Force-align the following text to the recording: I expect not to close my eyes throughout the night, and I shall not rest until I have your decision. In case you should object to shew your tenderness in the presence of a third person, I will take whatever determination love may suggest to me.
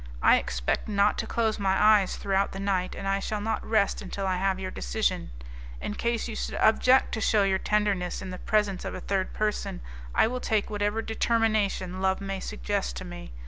I 0.23 0.37
expect 0.37 0.87
not 0.87 1.19
to 1.19 1.27
close 1.27 1.59
my 1.59 1.79
eyes 1.79 2.17
throughout 2.17 2.53
the 2.53 2.59
night, 2.59 2.95
and 2.95 3.07
I 3.07 3.19
shall 3.19 3.39
not 3.39 3.63
rest 3.63 4.01
until 4.01 4.25
I 4.25 4.37
have 4.37 4.59
your 4.59 4.71
decision. 4.71 5.29
In 5.79 5.93
case 5.93 6.27
you 6.27 6.35
should 6.35 6.55
object 6.55 7.11
to 7.13 7.21
shew 7.21 7.43
your 7.43 7.59
tenderness 7.59 8.19
in 8.19 8.31
the 8.31 8.39
presence 8.39 8.83
of 8.83 8.95
a 8.95 8.99
third 8.99 9.31
person, 9.31 9.79
I 10.15 10.25
will 10.25 10.39
take 10.39 10.71
whatever 10.71 11.03
determination 11.03 12.01
love 12.01 12.19
may 12.19 12.39
suggest 12.39 12.95
to 12.95 13.05
me. 13.05 13.31